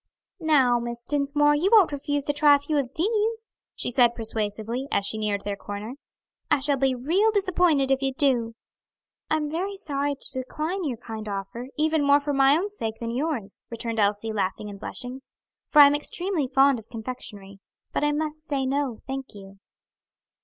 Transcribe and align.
"Now, 0.39 0.79
Miss 0.79 1.03
Dinsmore, 1.03 1.53
you 1.53 1.69
won't 1.71 1.91
refuse 1.91 2.23
to 2.23 2.33
try 2.33 2.55
a 2.55 2.59
few 2.59 2.75
of 2.79 2.89
these?" 2.95 3.51
she 3.75 3.91
said 3.91 4.15
persuasively, 4.15 4.87
as 4.91 5.05
she 5.05 5.19
neared 5.19 5.43
their 5.43 5.55
corner, 5.55 5.93
"I 6.49 6.57
shall 6.59 6.77
be 6.77 6.95
real 6.95 7.29
disappointed 7.29 7.91
if 7.91 8.01
you 8.01 8.11
do." 8.11 8.55
"I 9.29 9.35
am 9.35 9.51
very 9.51 9.77
sorry 9.77 10.15
to 10.19 10.31
decline 10.39 10.85
your 10.85 10.97
kind 10.97 11.29
offer, 11.29 11.67
even 11.77 12.03
more 12.03 12.19
for 12.19 12.33
my 12.33 12.57
own 12.57 12.69
sake 12.71 12.95
than 12.99 13.11
yours," 13.11 13.61
returned 13.69 13.99
Elsie, 13.99 14.33
laughing 14.33 14.71
and 14.71 14.79
blushing; 14.79 15.21
"for 15.69 15.83
I 15.83 15.85
am 15.85 15.93
extremely 15.93 16.47
fond 16.47 16.79
of 16.79 16.89
confectionery; 16.89 17.59
but 17.93 18.03
I 18.03 18.11
must 18.11 18.43
say 18.43 18.65
no, 18.65 19.01
thank 19.05 19.35
you." 19.35 19.59